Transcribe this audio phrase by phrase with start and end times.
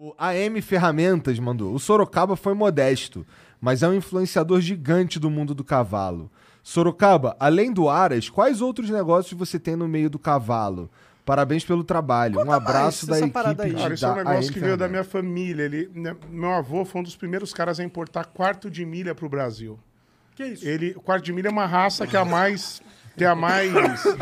[0.00, 1.74] O AM Ferramentas mandou.
[1.74, 3.26] O Sorocaba foi modesto,
[3.60, 6.30] mas é um influenciador gigante do mundo do cavalo.
[6.62, 10.88] Sorocaba, além do Aras, quais outros negócios você tem no meio do cavalo?
[11.24, 12.36] Parabéns pelo trabalho.
[12.36, 13.74] Conta um abraço mais da equipe aí.
[13.74, 15.64] Cara, isso é um negócio que veio da minha família.
[15.64, 19.28] Ele, né, meu avô foi um dos primeiros caras a importar quarto de milha pro
[19.28, 19.76] Brasil.
[20.36, 20.64] Que isso?
[20.64, 22.80] Ele, o quarto de milha é uma raça que é a mais,
[23.16, 23.72] que é a mais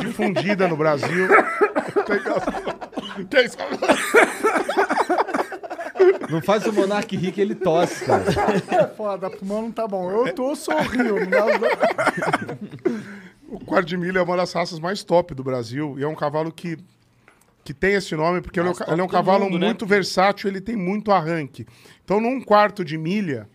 [0.00, 1.28] difundida no Brasil.
[3.28, 3.56] Que isso?
[6.30, 8.24] Não faz o Monark rir que ele tosse, cara.
[8.70, 10.10] É foda, pulmão não tá bom.
[10.10, 11.14] Eu tô sorrindo.
[13.48, 16.14] O quarto de milha é uma das raças mais top do Brasil e é um
[16.14, 16.76] cavalo que,
[17.64, 19.66] que tem esse nome porque ele é, um ele é um cavalo mundo, né?
[19.66, 21.66] muito versátil, ele tem muito arranque.
[22.04, 23.48] Então, num quarto de milha,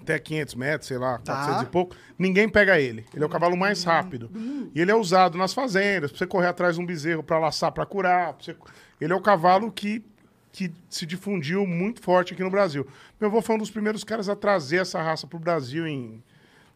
[0.00, 1.34] até 500 metros, sei lá, Tá.
[1.34, 3.04] 400 e pouco, ninguém pega ele.
[3.14, 4.30] Ele é o cavalo mais rápido.
[4.74, 7.70] E ele é usado nas fazendas, pra você correr atrás de um bezerro pra laçar,
[7.72, 8.32] pra curar.
[8.32, 8.56] pra você-
[8.98, 10.02] Ele é o cavalo que,
[10.52, 12.86] que se difundiu muito forte aqui no Brasil.
[13.20, 16.22] Meu avô foi um dos primeiros caras a trazer essa raça pro Brasil em,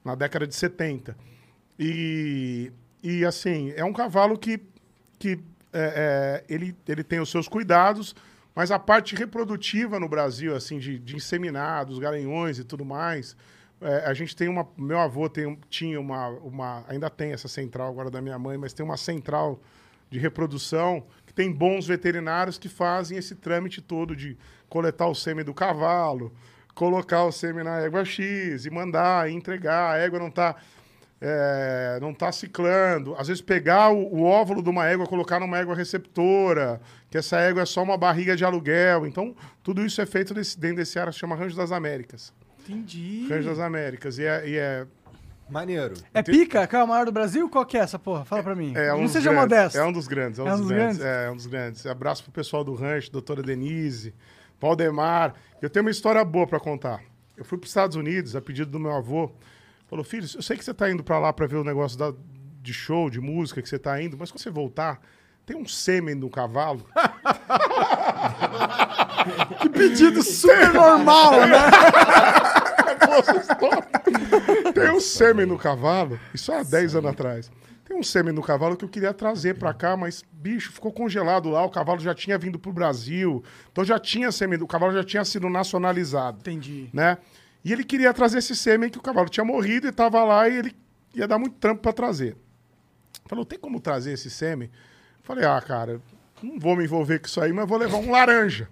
[0.04, 1.16] na década de 70.
[1.78, 2.70] E,
[3.02, 4.60] e assim, é um cavalo que,
[5.18, 5.40] que
[5.72, 8.14] é, é, ele, ele tem os seus cuidados,
[8.54, 13.36] mas a parte reprodutiva no Brasil, assim, de, de inseminados, garanhões e tudo mais,
[13.80, 14.66] é, a gente tem uma.
[14.78, 16.84] Meu avô tem, tinha uma, uma.
[16.88, 19.60] Ainda tem essa central agora da minha mãe, mas tem uma central
[20.08, 24.36] de reprodução tem bons veterinários que fazem esse trâmite todo de
[24.68, 26.32] coletar o sêmen do cavalo,
[26.74, 29.94] colocar o sêmen na égua X e mandar, e entregar.
[29.94, 30.56] A égua não está
[31.20, 33.14] é, não tá ciclando.
[33.16, 37.38] Às vezes pegar o, o óvulo de uma égua, colocar numa égua receptora, que essa
[37.38, 39.06] égua é só uma barriga de aluguel.
[39.06, 42.32] Então, tudo isso é feito dentro desse área que se chama Rancho das Américas.
[42.60, 43.26] Entendi.
[43.28, 44.18] Rancho das Américas.
[44.18, 44.86] E é, e é,
[45.48, 45.94] Maneiro.
[46.12, 46.66] É pica?
[46.66, 47.48] Que é o maior do Brasil?
[47.48, 48.24] Qual que é essa porra?
[48.24, 48.72] Fala pra mim.
[48.74, 49.78] é um não seja grandes, modesto.
[49.78, 50.38] É um dos grandes.
[50.38, 51.00] É um, dos, grandes.
[51.00, 51.86] É, é um dos grandes.
[51.86, 54.14] Abraço pro pessoal do rancho, doutora Denise,
[54.60, 55.34] Valdemar.
[55.60, 57.00] Eu tenho uma história boa para contar.
[57.36, 59.30] Eu fui para os Estados Unidos a pedido do meu avô.
[59.86, 62.14] Falou, filho, eu sei que você tá indo para lá para ver o negócio da-
[62.62, 64.98] de show, de música que você tá indo, mas quando você voltar,
[65.44, 66.86] tem um sêmen no cavalo.
[69.60, 71.56] Que pedido super normal, né?
[74.72, 77.50] Tem um sêmen no cavalo, isso há 10 anos atrás.
[77.84, 81.50] Tem um sêmen no cavalo que eu queria trazer pra cá, mas, bicho, ficou congelado
[81.50, 81.64] lá.
[81.64, 83.44] O cavalo já tinha vindo pro Brasil.
[83.70, 86.38] Então já tinha sêmen, o cavalo já tinha sido nacionalizado.
[86.40, 86.88] Entendi.
[86.94, 87.18] Né?
[87.62, 90.56] E ele queria trazer esse sêmen que o cavalo tinha morrido e tava lá e
[90.56, 90.76] ele
[91.14, 92.36] ia dar muito trampo pra trazer.
[93.26, 94.70] Falou, tem como trazer esse sêmen?
[95.22, 96.00] Falei, ah, cara,
[96.42, 98.68] não vou me envolver com isso aí, mas vou levar um laranja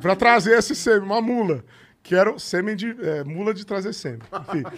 [0.00, 1.64] pra trazer esse sêmen, uma mula.
[2.02, 2.96] Que era o sêmen de.
[3.00, 4.20] é, mula de trazer sêmen.
[4.48, 4.62] Enfim.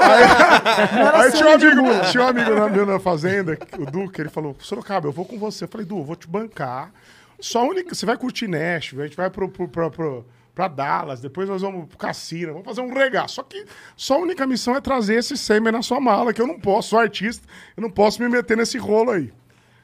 [0.00, 4.28] Aí, aí tinha, um amigo, tinha um amigo na, meu na fazenda, o Duque, ele
[4.28, 5.64] falou: Sorocaba, eu vou com você.
[5.64, 6.92] Eu falei, Du, eu vou te bancar.
[7.40, 7.94] Só única.
[7.94, 11.62] Você vai curtir Nashville, a gente vai pro, pro, pro, pro- pra Dallas, depois nós
[11.62, 13.36] vamos pro cassino, vamos fazer um regaço.
[13.36, 13.64] Só que
[13.96, 16.90] só a única missão é trazer esse sêmen na sua mala, que eu não posso,
[16.90, 19.32] sou artista, eu não posso me meter nesse rolo aí.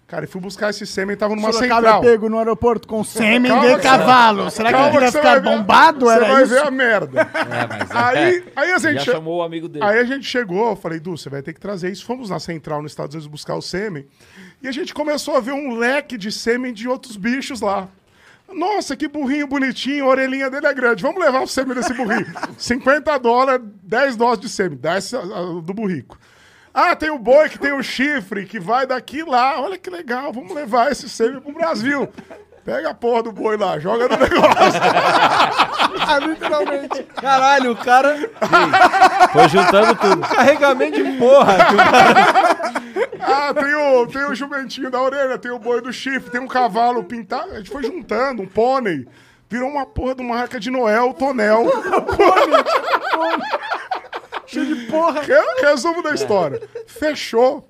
[0.06, 2.00] Cara, eu fui buscar esse sêmen, tava numa Sorocaba central.
[2.04, 4.50] é pego no aeroporto com sêmen Calma de que- cavalo.
[4.52, 6.06] Será que Calma ele vai você ficar bombado?
[6.06, 6.54] Você Era vai isso?
[6.54, 7.22] ver a merda.
[7.36, 9.04] É, mas Aí, aí a já gente.
[9.04, 9.84] chamou o amigo dele.
[9.84, 12.04] Aí a gente chegou, eu falei, Du, você vai ter que trazer isso.
[12.06, 14.06] Fomos na central nos Estados Unidos buscar o sêmen.
[14.62, 17.88] E a gente começou a ver um leque de sêmen de outros bichos lá.
[18.52, 21.02] Nossa, que burrinho bonitinho, a orelhinha dele é grande.
[21.02, 22.26] Vamos levar o sêmen desse burrinho.
[22.56, 24.78] 50 dólares, 10 doses de sêmen.
[24.80, 25.20] Dá esse, ah,
[25.64, 26.16] do burrico.
[26.78, 29.58] Ah, tem o boi que tem o chifre, que vai daqui lá.
[29.62, 32.06] Olha que legal, vamos levar esse sêmen pro Brasil.
[32.66, 34.80] Pega a porra do boi lá, joga no negócio.
[36.06, 37.02] Ah, literalmente.
[37.14, 38.14] Caralho, o cara.
[39.32, 40.20] Foi juntando tudo.
[40.28, 41.56] Carregamento de porra.
[43.28, 46.46] Ah, tem o, tem o jumentinho da orelha, tem o boi do chifre, tem um
[46.46, 47.52] cavalo pintado.
[47.52, 49.06] A gente foi juntando, um pônei.
[49.48, 51.64] Virou uma porra de uma arca de Noel, tonel.
[54.46, 55.22] Cheio de porra.
[55.22, 56.60] Re- Resumo da história.
[56.86, 57.68] Fechou.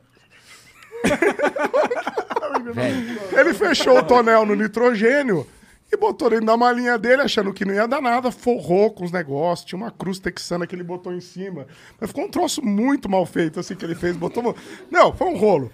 [3.37, 5.47] Ele fechou o tonel no nitrogênio
[5.93, 9.13] e botou dentro da malinha dele, achando que não ia dar nada, forrou com os
[9.13, 11.67] negócios, tinha uma cruz texana que ele botou em cima.
[12.01, 14.57] Mas ficou um troço muito mal feito, assim, que ele fez, botou...
[14.91, 15.71] Não, foi um rolo.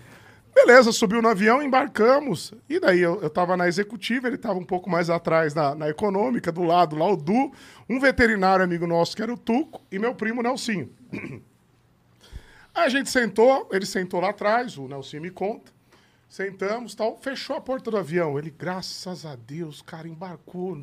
[0.54, 2.52] Beleza, subiu no avião, embarcamos.
[2.68, 5.88] E daí eu, eu tava na executiva, ele tava um pouco mais atrás na, na
[5.88, 7.52] econômica, do lado lá o Du,
[7.88, 10.90] um veterinário amigo nosso que era o Tuco e meu primo Nelsinho.
[11.12, 11.42] Aí
[12.84, 15.72] a gente sentou, ele sentou lá atrás, o Nelsinho me conta.
[16.28, 18.38] Sentamos tal, fechou a porta do avião.
[18.38, 20.82] Ele, graças a Deus, cara, embarcou.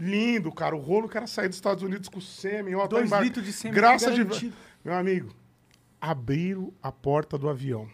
[0.00, 0.74] Lindo, cara.
[0.74, 2.74] O rolo que era sair dos Estados Unidos com sêmen.
[2.74, 4.52] Ó, tá Dois embar- litros de sêmen Graças de...
[4.84, 5.32] Meu amigo,
[6.00, 7.88] abriram a porta do avião.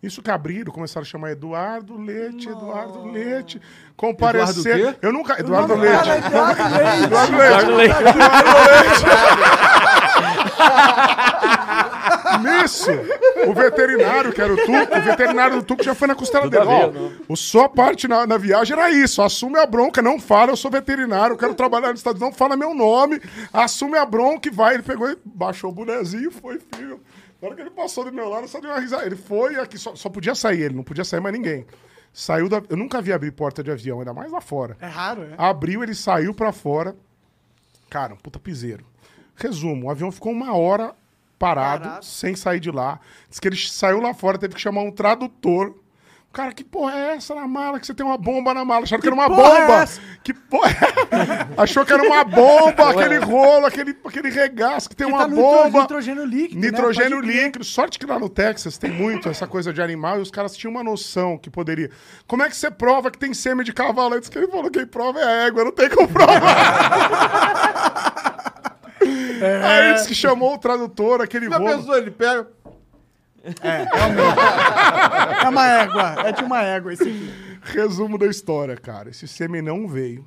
[0.00, 3.60] Isso que abriram, começaram a chamar Eduardo Leite, Eduardo Leite.
[3.96, 4.78] Comparecer.
[4.78, 5.40] Eduardo Eu nunca.
[5.40, 6.08] Eduardo Leite.
[6.08, 7.04] Eduardo Leite.
[7.04, 7.94] Eduardo Leite.
[8.00, 9.48] Eduardo Leite.
[12.40, 12.90] Nisso,
[13.48, 16.64] o veterinário, que era o Tuco, o veterinário do Tuco já foi na costela dele.
[16.64, 16.92] Ó,
[17.32, 20.70] o sua parte na, na viagem era isso: assume a bronca, não fala, eu sou
[20.70, 23.20] veterinário, eu quero trabalhar nos Estados Unidos, não fala meu nome,
[23.52, 24.74] assume a bronca e vai.
[24.74, 27.00] Ele pegou e baixou o bonezinho, foi, filho.
[27.40, 29.06] Na hora que ele passou do meu lado, só deu uma risada.
[29.06, 31.66] Ele foi aqui, só, só podia sair ele, não podia sair mais ninguém.
[32.12, 32.62] Saiu da.
[32.68, 34.76] Eu nunca vi abrir porta de avião, ainda mais lá fora.
[34.80, 35.34] É raro, é?
[35.38, 36.96] Abriu, ele saiu pra fora.
[37.88, 38.84] Cara, um puta piseiro.
[39.36, 40.94] Resumo, o avião ficou uma hora
[41.38, 42.04] parado, Parado.
[42.04, 42.98] sem sair de lá.
[43.30, 45.76] Diz que ele saiu lá fora, teve que chamar um tradutor.
[46.30, 47.80] Cara, que porra é essa na mala?
[47.80, 48.84] Que você tem uma bomba na mala.
[48.84, 49.82] Acharam que, era uma é bomba.
[49.82, 50.00] essa?
[50.22, 51.60] que porra é?
[51.62, 55.28] Achou que era uma bomba, aquele rolo, aquele, aquele regaço, que tem Que uma tá
[55.28, 55.80] bomba.
[55.80, 56.70] nitrogênio líquido, né?
[56.70, 57.44] Nitrogênio crer.
[57.44, 57.64] líquido.
[57.64, 60.70] Sorte que lá no Texas tem muito essa coisa de animal e os caras tinham
[60.70, 61.90] uma noção que poderia.
[62.26, 64.14] Como é que você prova que tem sêmen de cavalo?
[64.14, 66.38] Antes que ele falou que prova é a égua, não tem como provar.
[69.00, 71.78] Aí disse que chamou o tradutor, aquele Já rolo.
[71.78, 72.46] pensou, ele pega.
[73.44, 76.14] É uma égua.
[76.26, 77.32] É de uma égua esse aqui.
[77.62, 79.08] Resumo da história, cara.
[79.10, 80.26] Esse sêmen não veio.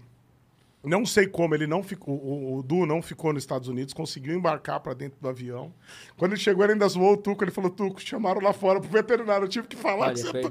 [0.84, 2.16] Não sei como ele não ficou.
[2.16, 5.72] O, o Du não ficou nos Estados Unidos, conseguiu embarcar pra dentro do avião.
[6.18, 7.44] Quando ele chegou, ele ainda zoou o Tuco.
[7.44, 9.46] Ele falou: Tuco, chamaram lá fora pro veterinário.
[9.46, 10.50] Eu tive que falar Olha, que você tá...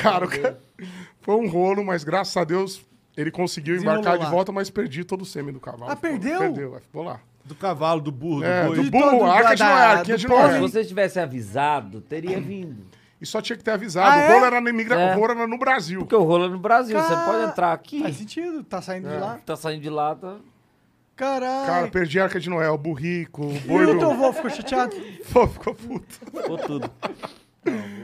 [0.00, 0.58] Cara, o cara-
[1.20, 2.80] foi um rolo, mas graças a Deus
[3.16, 4.30] ele conseguiu Desenrolou embarcar de lá.
[4.30, 5.90] volta, mas perdi todo o sêmen do cavalo.
[5.90, 6.38] Ah, Ficou- perdeu?
[6.38, 7.20] Perdeu, vai, ficou lá.
[7.46, 8.76] Do cavalo, do burro, do É, boi.
[8.76, 10.42] do burro, a arca de Noé, a arquinha do de povo.
[10.42, 10.60] Se Noé.
[10.60, 12.84] você tivesse avisado, teria vindo.
[13.20, 14.10] E só tinha que ter avisado.
[14.10, 14.32] Ah, o é?
[14.34, 15.00] rolo era na imigra...
[15.00, 15.16] É.
[15.16, 16.00] o rolo era no Brasil.
[16.00, 18.62] Porque o rolo é no Brasil, você pode entrar aqui, Faz sentido.
[18.64, 19.12] Tá saindo É.
[19.14, 19.38] de lá.
[19.46, 20.36] tá saindo de lá, tá...
[21.14, 21.66] Caralho.
[21.66, 23.98] Cara, perdi a arca de Noé, o burrico, o e boi o do...
[24.00, 24.94] teu avô ficou chateado?
[25.32, 26.06] Pô, ficou puto.
[26.26, 26.90] ficou tudo.